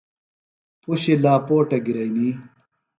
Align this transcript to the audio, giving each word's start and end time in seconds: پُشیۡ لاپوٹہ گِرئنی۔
پُشیۡ 0.81 1.19
لاپوٹہ 1.23 1.79
گِرئنی۔ 1.85 2.29